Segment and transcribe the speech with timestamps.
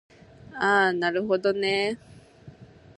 [0.57, 1.99] あなるほどね